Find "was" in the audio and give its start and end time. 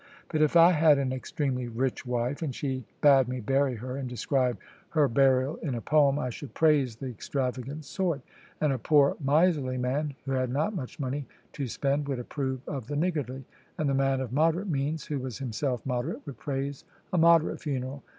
15.19-15.37